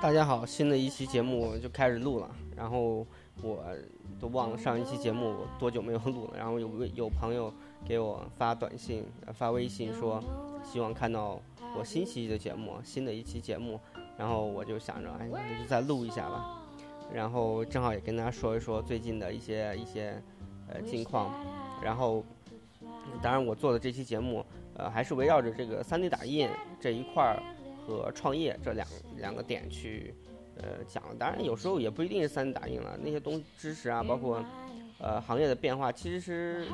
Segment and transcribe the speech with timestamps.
[0.00, 3.04] 大家好，新的一期节目就开始录了，然后
[3.42, 3.64] 我
[4.20, 7.52] 都忘了上一期节目多久没有录了，然后有有朋友
[7.84, 10.22] 给我发短信、发微信说
[10.62, 11.40] 希望看到
[11.76, 13.80] 我新期的节目，新的一期节目，
[14.16, 16.62] 然后我就想着，哎，那就再录一下吧，
[17.12, 20.22] 然后正好也跟大家说一说最近的一些一些
[20.68, 21.34] 呃近况，
[21.82, 22.24] 然后
[23.20, 27.42] 当然我做的这期节目，呃，还是围绕着这个 3D 打印这一块儿。
[27.88, 30.14] 和创业这两两个点去，
[30.56, 31.02] 呃，讲。
[31.18, 34.44] 当然，有时候也不一定是三 D 打印了，那些东知识啊，包括，
[35.00, 36.66] 呃，行业的变化，其实是，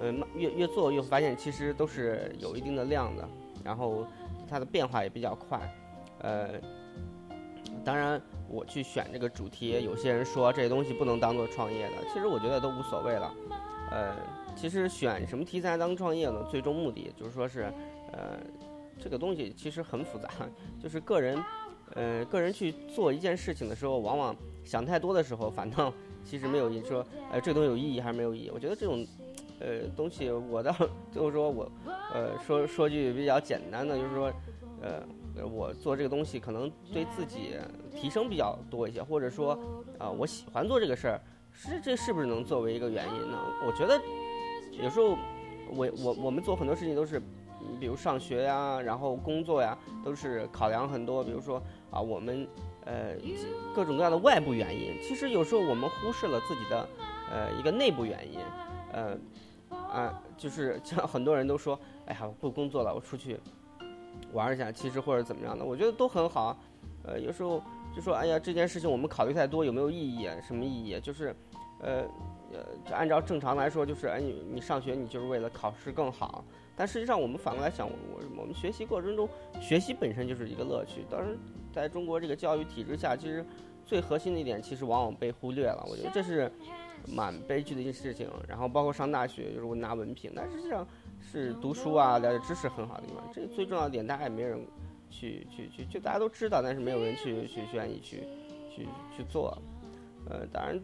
[0.00, 3.28] 嗯，越越做越发现，其实都是有一定的量的。
[3.64, 4.06] 然后
[4.48, 5.60] 它的变化也比较快，
[6.20, 6.50] 呃，
[7.84, 13.34] 当然我去选这个主题，有些人说这些东西不能当做创业的，其实我觉得都无所谓了。
[13.90, 14.16] 呃，
[14.54, 16.46] 其实选什么题材当创业呢？
[16.48, 17.72] 最终目的就是说是，
[18.12, 18.38] 呃。
[18.98, 20.28] 这个东西其实很复杂，
[20.82, 21.42] 就是个人，
[21.94, 25.92] 呃，个人去做一件事情的时候，往往想太多的时候，反倒
[26.24, 28.50] 其实没有意义说，呃，这东西有意义还是没有意义？
[28.52, 29.06] 我觉得这种，
[29.60, 30.74] 呃，东西我倒
[31.12, 31.70] 就是说我，
[32.12, 34.32] 呃，说说句比较简单的，就是说，
[34.82, 37.54] 呃，我做这个东西可能对自己
[37.94, 39.58] 提升比较多一些，或者说，
[39.98, 41.20] 啊，我喜欢做这个事儿，
[41.52, 43.38] 是这是不是能作为一个原因呢？
[43.66, 44.00] 我觉得
[44.72, 45.16] 有时候
[45.70, 47.22] 我我我们做很多事情都是。
[47.68, 51.22] 你比如上学呀，然后工作呀，都是考量很多。
[51.22, 52.48] 比如说啊，我们
[52.84, 53.14] 呃
[53.74, 56.88] 各种各样的外部原因，其实有时候我们忽视了自己的
[57.30, 58.40] 呃一个内部原因。
[58.92, 59.16] 呃
[59.70, 63.38] 啊，就是像很多人都说，哎呀，我不工作了，我出去
[64.32, 64.72] 玩一下。
[64.72, 66.58] 其实或者怎么样的，我觉得都很好。
[67.04, 67.62] 呃，有时候
[67.94, 70.28] 就说，哎呀，这件事情我们考虑太多，有没有意义？
[70.42, 70.98] 什么意义？
[71.00, 71.34] 就是
[71.80, 72.00] 呃
[72.52, 76.42] 呃，就按照正常来说，就是哎，你你上学你就是为了考试更好。
[76.78, 79.28] 但实际上，我们反过来想，我我们学习过程中，
[79.60, 81.04] 学习本身就是一个乐趣。
[81.10, 81.36] 当然，
[81.72, 83.44] 在中国这个教育体制下，其实
[83.84, 85.84] 最核心的一点，其实往往被忽略了。
[85.90, 86.48] 我觉得这是
[87.08, 88.30] 蛮悲剧的一件事情。
[88.46, 90.86] 然后，包括上大学，就是我拿文凭，但实际上
[91.20, 93.24] 是读书啊，了解知识很好的地方。
[93.34, 94.64] 这最重要的点，大家也没人
[95.10, 98.22] 去去去，就大家都知道，但是没有人去去愿意去
[98.70, 98.86] 去
[99.16, 99.58] 去做。
[100.30, 100.80] 呃，当然，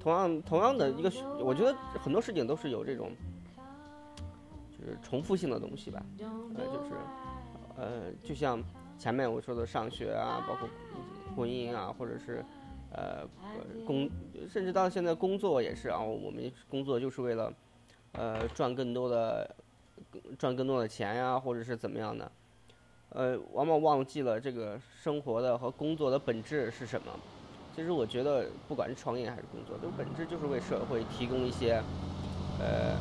[0.00, 1.12] 同样同样的一个，
[1.44, 3.10] 我觉得很多事情都是有这种。
[4.90, 6.02] 是重复性的东西吧，
[6.54, 6.94] 呃，就是，
[7.76, 8.62] 呃，就像
[8.98, 10.68] 前面我说的上学啊，包括
[11.34, 12.44] 婚姻啊，或者是，
[12.90, 13.26] 呃，
[13.84, 14.08] 工，
[14.48, 17.52] 甚至到现在工作也是啊，我们工作就是为了，
[18.12, 19.56] 呃，赚更多的，
[20.38, 22.32] 赚更多的钱呀，或者是怎么样的，
[23.10, 27.12] 呃，往往忘记了这个生活的和工作的本质是什么。
[27.74, 31.84] 其实我觉得，不管是创业还是工作，都本质就是为社会提供一些，
[32.58, 32.96] 呃。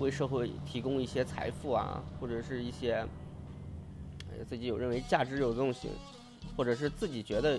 [0.00, 3.06] 为社会提供一些财富啊，或者是一些
[4.48, 5.88] 自己有认为价值有东西，
[6.56, 7.58] 或者是自己觉得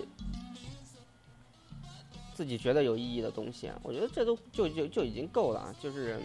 [2.34, 5.74] 自己觉得有意义的东西，我觉得这都就就就已经够了。
[5.78, 6.18] 就是，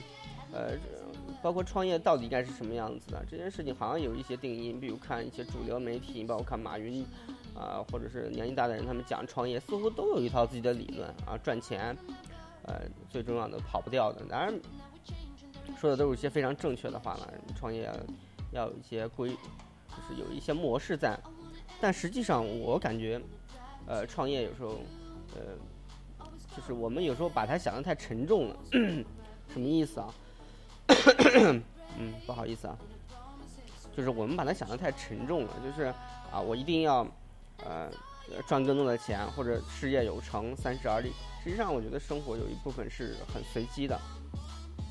[0.54, 0.72] 呃，
[1.42, 4.72] 包括创业到底该是什么样子的这件事情，好像有一些定义。
[4.72, 7.06] 你比如看一些主流媒体，你包括看马云
[7.54, 11.96] 啊，或者是年纪大的人，他们讲创业，似乎都有一套自己的理论啊，赚钱，
[12.64, 14.24] 呃，最重要的跑不掉的。
[14.30, 14.58] 当然。
[15.80, 17.92] 说的都是一些非常正确的话了，创业
[18.52, 21.20] 要有一些规，就是有一些模式在。
[21.82, 23.22] 但实际上，我感觉，
[23.86, 24.80] 呃，创业有时候，
[25.36, 25.58] 呃，
[26.56, 28.58] 就是我们有时候把它想的太沉重了。
[29.52, 30.14] 什么意思啊？
[31.98, 32.78] 嗯，不好意思啊，
[33.96, 35.50] 就是我们把它想的太沉重了。
[35.64, 35.94] 就是
[36.32, 37.06] 啊，我一定要
[37.64, 37.92] 呃
[38.48, 41.12] 赚更多的钱，或者事业有成，三十而立。
[41.44, 44.00] 实际上，我觉得生活有一部分是很随机的。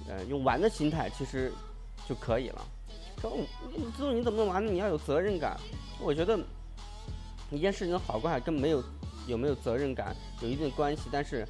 [0.08, 1.52] 呃，用玩的心态其实
[2.08, 2.66] 就可以了。
[3.20, 3.32] 说，
[3.96, 4.70] 这种你怎么能玩呢？
[4.70, 5.58] 你要有责任感。
[6.00, 6.38] 我觉得
[7.50, 8.82] 一件事情的好坏跟没有
[9.26, 11.08] 有没有责任感有一定关系。
[11.10, 11.46] 但是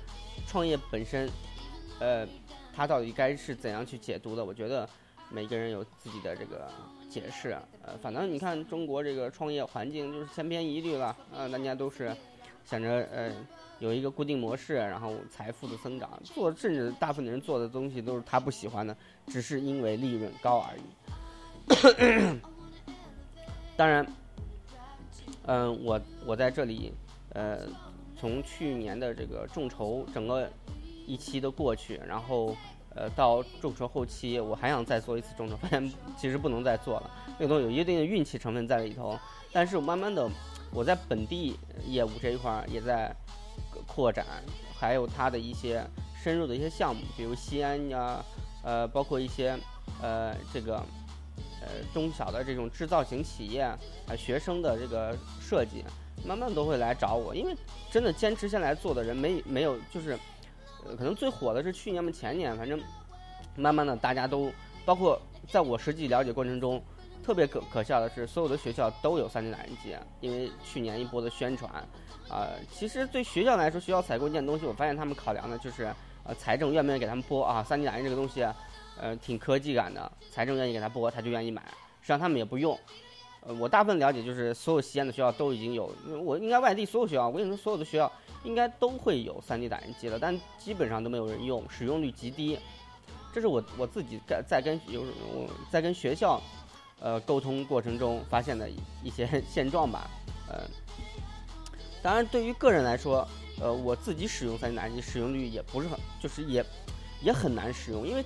[0.47, 1.29] 创业本身，
[1.99, 2.27] 呃，
[2.75, 4.45] 它到底该是怎样去解读的？
[4.45, 4.89] 我觉得
[5.31, 6.71] 每个人有自己的这个
[7.11, 7.57] 解释。
[7.83, 11.07] 呃，反正你看中国这个创业环境就是千篇一律了
[11.37, 12.15] 啊，大家都是
[12.65, 13.33] 想着呃。
[13.81, 18.97] 有一个固定模式，然后财富的增长，做甚至大部分人做的东西都是他不喜欢的，
[19.27, 22.41] 只是因为利润高而已。
[23.77, 24.07] 当然，
[25.45, 26.95] 嗯，我我在这里，
[27.31, 27.67] 呃，
[28.17, 30.49] 从去年的这个众筹整个
[31.05, 32.57] 一期的过去，然后
[32.95, 39.19] 呃到众筹后期，我还想再做一次众筹，发现其实不能再做了，那个东西有一定的运气成分在里头。
[39.53, 40.31] 但是我慢慢的，
[40.75, 41.57] 我在本地
[41.87, 43.15] 业务这一块也在。
[43.87, 44.25] 扩展，
[44.79, 45.85] 还有它的一些
[46.23, 48.25] 深入的一些项目，比如西安呀，
[48.63, 49.57] 呃，包括一些
[50.01, 50.77] 呃这个
[51.61, 53.77] 呃中小的这种制造型企业啊，
[54.17, 55.85] 学生的这个设计，
[56.25, 57.55] 慢慢都会来找我，因为
[57.91, 60.19] 真的坚持下来做的人没没有就是，
[60.97, 62.81] 可能最火的是去年嘛前年，反正
[63.57, 64.51] 慢慢的大家都
[64.85, 66.83] 包括在我实际了解过程中，
[67.25, 71.73] 特别可可笑的是，所有的学校都有 3D 打印机，因为去年一波的宣传，
[72.29, 75.85] 啊，其实对学校来说，学校采购一件东西，我发现他们考量的就是，
[76.25, 78.47] 呃，财政愿不愿意给他们拨啊，3D 打印这个东西，
[79.01, 81.63] 呃，挺科技感的，财政愿意给他拨，他就愿意买，
[82.03, 82.79] 实际上他们也不用。
[83.47, 85.91] 呃，我大部分了解就是所有西安的学校都已经有，
[86.23, 88.11] 我应该外地所有学校，我跟你说所有的学校
[88.43, 92.59] 应该都会有 3D 打印机了，但基本上都没有人用，使用率极低。
[93.33, 96.41] 这是我我自己在在跟有我在跟学校，
[97.01, 98.69] 呃沟通过程中发现的
[99.03, 100.11] 一些 现状吧。
[100.49, 100.61] 呃，
[102.03, 103.27] 当然对于个人来说，
[103.61, 106.65] 呃我自己使用三 D 打印机使用率也不是很，就是也
[107.23, 108.25] 也很难使用，因为。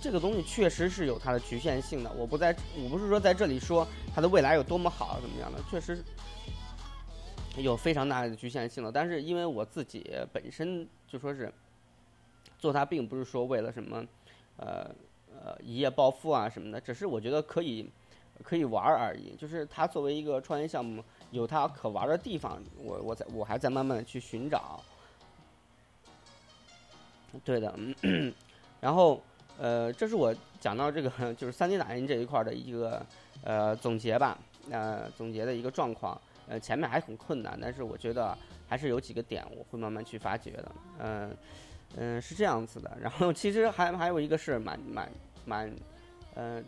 [0.00, 6.02] 这个东西确实是有它的局限性的，我不在，我不是说在这里说它的未来有多么好怎么样的，确实
[7.56, 8.90] 有非常大的局限性的。
[8.90, 11.52] 但是因为我自己本身就说是
[12.58, 14.04] 做它，并不是说为了什么，
[14.56, 14.90] 呃
[15.44, 17.88] 呃一夜暴富啊什么的，只是我觉得可以
[18.42, 19.34] 可以玩而已。
[19.36, 24.82] 就是它作为一个创业项目，有它可玩的地方，我我在我还在慢慢的去寻找。
[27.44, 27.72] 对的，
[28.80, 29.20] 然后。
[29.56, 33.00] 呃，这是我讲到这个 就是 3D 打印这一块的一个
[33.44, 34.36] 呃总结吧，
[34.68, 36.20] 呃总结的一个状况。
[36.48, 38.36] 呃，前面还很困难，但是我觉得
[38.66, 40.72] 还是有几个点我会慢慢去发掘的。
[40.98, 41.36] 嗯
[41.96, 42.98] 嗯，是这样子的。
[43.00, 45.08] 然后其实还还有一个是蛮蛮
[45.44, 45.74] 蛮，
[46.34, 46.62] 呃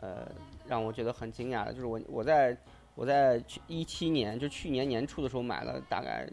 [0.00, 0.28] 呃
[0.66, 2.56] 让我觉得很惊讶的，就是我我在
[2.94, 6.28] 我在去一七年就去年年初的时候买了大概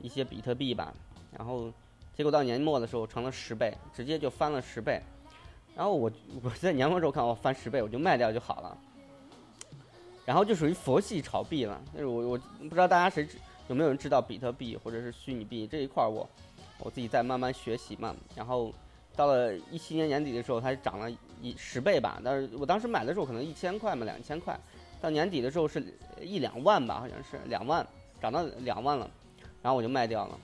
[0.00, 0.92] 一些比特币吧，
[1.36, 1.72] 然后。
[2.16, 4.98] 结果到年末的时候成了十倍，直接就翻了十倍。
[5.74, 6.10] 然后我
[6.42, 8.78] 我在年末时候看我翻十倍，我就卖掉就好了。
[10.24, 11.78] 然后就属于佛系炒币了。
[11.92, 13.28] 就是我我不知道大家谁
[13.68, 16.26] 有没有人知道比特币或者是虚拟币这一块儿，我
[16.78, 18.16] 我自己在慢慢学习嘛。
[18.34, 18.72] 然后
[19.16, 21.10] 到了一七年年底的时候，它涨了
[21.40, 22.20] 一十倍吧。
[22.22, 24.58] 但是我当时买的时候可能一千块嘛，两千块。
[25.00, 25.82] 到年底的时候是
[26.20, 27.86] 一两万吧，好像是两万，
[28.20, 29.10] 涨到两万了。
[29.62, 30.38] 然后我就卖掉了。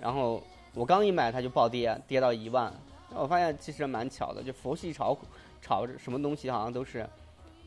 [0.00, 0.42] 然后。
[0.72, 2.72] 我刚一买它就暴跌，跌到一万。
[3.12, 5.18] 我发现其实蛮巧的，就佛系炒
[5.60, 7.04] 炒什么东西好像都是，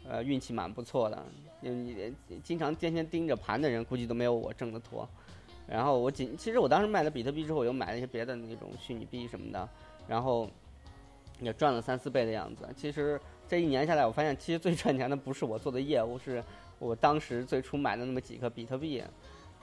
[0.08, 1.22] 呃，运气蛮不错的。
[1.62, 5.06] 因为你经常天天盯着盘的人，估计都没有我挣得多。
[5.68, 9.68] 然后我仅其实我当时卖了比特币之后，我又买了一些别的那种虚拟币什么的，
[10.08, 10.50] 然后
[11.40, 12.68] 也赚了三四倍的样子。
[12.76, 16.44] 其实这一年下来，我发现其实最赚钱的不是我做的业务，是
[16.80, 19.04] 我当时最初买的那么几个比特币。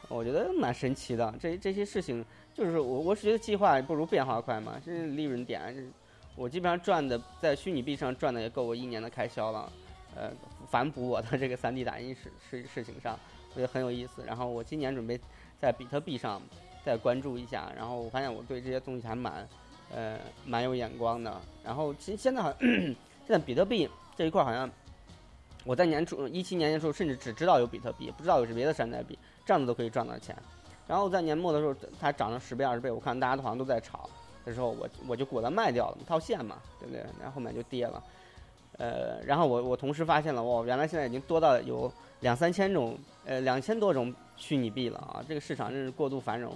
[0.08, 5.92] 我觉得蛮神奇的，这这些事情就是我我是觉得计划不如变化快嘛，这是利润点，
[6.34, 9.72] 我基本上赚的在虚拟币上赚的也够我一年的开销了，
[10.16, 10.32] 呃，
[10.68, 13.16] 反哺我的这个 3D 打印事事事情上，
[13.50, 14.24] 我觉得很有意思。
[14.26, 15.20] 然后我今年准备
[15.60, 16.42] 在比特币上
[16.82, 19.46] 再关注一下，然后我发现我对这些东西还蛮
[19.94, 21.40] 呃蛮有眼光的。
[21.64, 22.58] 然后其实现在好像
[23.26, 24.68] 现在比特币这一块好像
[25.64, 29.18] 我在年初一七年的时候甚至只知道有比特币，不知道有是别的山寨币。
[29.46, 30.36] 这样子都可以赚到钱，
[30.86, 34.08] 然后在年末的时候，它涨了十倍、二十倍，我看大家都好像都在炒
[34.44, 37.00] 的时候，我我就果断卖掉了，套现嘛，对不对？
[37.18, 38.02] 然后后面就跌了，
[38.78, 45.24] 呃，然后我我同时发现了，哇，原来现在已经多到有两三千种，呃，两千多种虚拟币了啊！
[45.26, 46.52] 这个市场真是过度繁荣。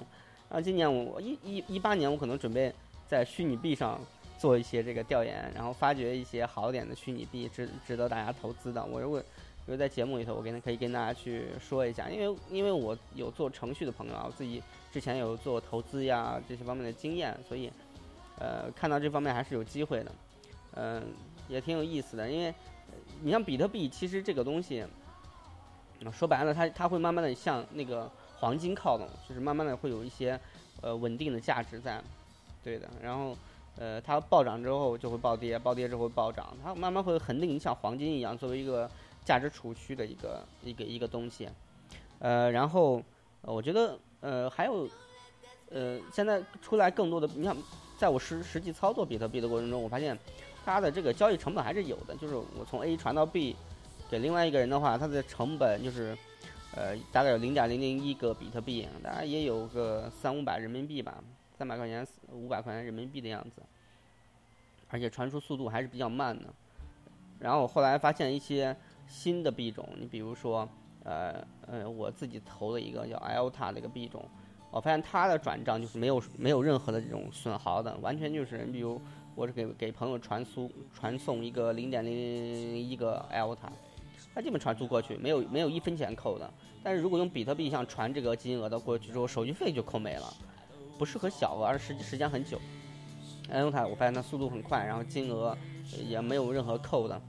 [0.48, 2.72] 然后今年我一一一八年，我可能准备
[3.08, 4.00] 在虚拟币上
[4.38, 8.84] 做一些这个调研，然后发掘一些好点的虚拟币，值值得大家投资的。
[8.84, 9.20] 我如果
[9.66, 17.72] 比如在节目里头，我跟可以跟大家去说一下，因为因为我有做程序的朋友啊，我自己之前有做投资呀这些方面的经验，所以，
[18.38, 20.12] 呃，看到这方面还是有机会的，
[20.74, 21.02] 嗯，
[21.48, 22.30] 也挺有意思的。
[22.30, 22.52] 因为
[23.22, 24.84] 你像比特币，其实这个东西，
[26.12, 30.38] 说白了，它它会慢慢的向那个黄金靠拢，就是慢慢的会有一些
[30.82, 32.02] 呃稳定的价值在，
[32.64, 32.88] 对的。
[33.00, 33.36] 然后，
[33.76, 38.90] 呃，它暴涨之后就会暴跌，暴跌之后暴涨，它慢慢会恒定，像黄金一样作为一个。
[39.24, 41.48] 价值储蓄的一个一个一个东西，
[42.18, 43.02] 呃，然后
[43.40, 44.86] 我觉得呃还有
[45.70, 47.56] 呃现在出来更多的，你像
[47.96, 50.14] 在我实实际操作比特币的过程中，我发现
[50.62, 52.14] 它的这个交易成本还是有的。
[52.16, 53.56] 就是我从 A 传到 B
[54.10, 56.14] 给另外一个人的话，它的成本就是
[56.76, 61.24] 呃大概有零点零零一个比特币，大概也有个三五百人民币吧，
[61.56, 63.62] 三百块钱五百块钱人民币的样子，
[64.88, 66.44] 而且传输速度还是比较慢的。
[67.38, 68.76] 然后我后来发现一些。
[69.06, 70.66] 新的币种，你比如说，
[71.04, 74.24] 呃呃，我自己投了一个叫 Alta 的一个币种，
[74.70, 78.98] 我发现它的转账就是没有没有任何的这种损耗的，完全就是，比如
[79.34, 83.68] 我是给给朋友传输传送一个零点零零一个 Alta，
[84.34, 86.50] 它基本传输过去，没有没有一分钱扣的。
[86.82, 90.34] 但是如果用比特币像传这个金额的过去之后，手续费就扣没了，
[90.98, 92.60] 不适合小额，而时时间很久。
[93.52, 95.56] 用它，我发现它速度很快，然后金额
[96.06, 97.20] 也没有任何扣的。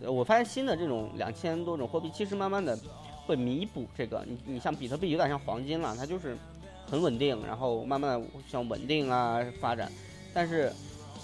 [0.00, 2.78] 我发现新的这种两千多种货币，其实慢慢的
[3.26, 4.24] 会弥补这个。
[4.26, 6.36] 你你像比特币有点像黄金了，它就是
[6.90, 9.90] 很稳定，然后慢慢的向稳定啊发展。
[10.34, 10.72] 但是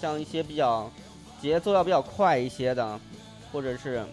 [0.00, 0.90] 像一些比较
[1.40, 2.98] 节奏要比较快一些的，
[3.52, 4.04] 或者是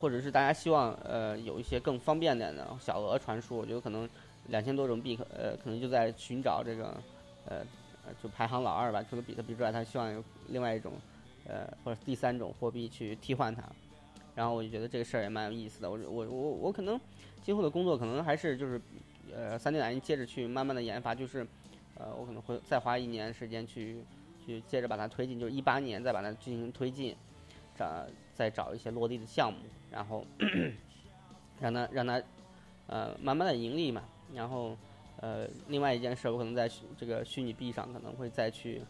[0.00, 4.08] 或者是大家希望呃有一些更方便点的小额传输，我觉得可能
[4.48, 7.00] 两千多种币呃可能就在寻找这个
[7.46, 7.64] 呃
[8.22, 9.02] 就排行老二吧。
[9.08, 10.92] 除了比特币之外，他希望有另外一种。
[11.46, 13.62] 呃，或者第三种货币去替换它，
[14.34, 15.90] 然后我就觉得这个事儿也蛮有意思的。
[15.90, 16.98] 我我我我可能
[17.42, 18.80] 今后的工作可能还是就是
[19.30, 21.46] 呃三 D 打印接着去慢慢的研发，就是
[21.96, 24.02] 呃我可能会再花一年时间去
[24.46, 27.14] 去接着把它推进，就是一八年再把它进行推进，
[27.76, 29.58] 找再找一些落地的项目，
[29.90, 30.24] 然后
[31.60, 32.22] 让它让它
[32.86, 34.02] 呃慢慢的盈利嘛。
[34.34, 34.76] 然后
[35.20, 38.82] 呃另外一件事，我可能在这个虚拟币上可能会再去。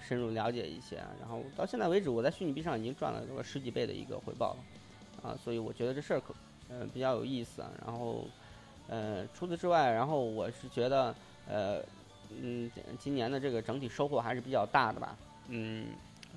[0.00, 6.34] 深入了解一些，然后到现在为止，我在虚拟币上已经赚了个十几倍的一个回报了，啊，所以我觉得这事儿可，
[6.70, 7.62] 呃，比较有意思。
[7.84, 8.24] 然后，
[8.88, 11.14] 呃，除此之外，然后我是觉得，
[11.46, 11.82] 呃，
[12.30, 15.14] 嗯，今年的这个整体收获还是比较大的吧，
[15.48, 15.88] 嗯，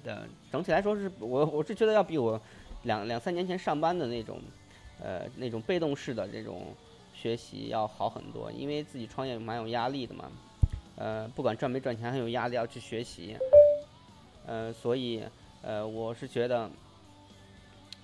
[0.04, 2.38] 的整体来说是我我是觉得要比我
[2.84, 4.42] 两两三年前上班的那种，
[5.00, 6.76] 呃，那种被动式的这种
[7.26, 10.30] 学习要好很多，因为自己创业蛮有压力的嘛。
[10.96, 13.36] 呃，不管赚没赚钱，很有压力要去学习。
[14.46, 15.24] 呃，所以
[15.64, 16.70] 呃，我是觉得，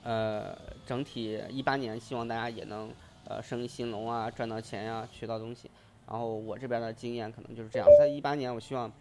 [0.04, 2.92] 呃，整体一八年希望大家也能
[3.26, 5.70] 呃生意兴隆啊，赚到钱呀，学到东西。
[6.08, 8.92] 然后我这边的经验可能就是这样，在一八年，我希望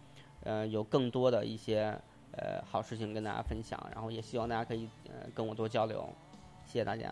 [0.43, 1.99] 呃有更多的一些
[2.33, 6.07] 呃好事情跟大家分享，然后也希望大家可以呃跟我多交流。
[6.67, 7.11] 谢谢大家。